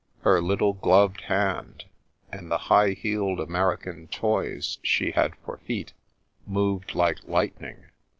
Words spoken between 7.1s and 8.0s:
lightning.